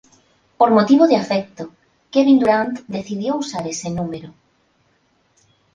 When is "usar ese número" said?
3.37-4.33